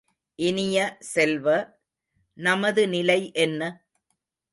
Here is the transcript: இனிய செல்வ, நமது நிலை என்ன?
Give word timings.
இனிய 0.39 0.77
செல்வ, 0.99 1.45
நமது 2.37 2.87
நிலை 2.87 3.31
என்ன? 3.35 3.61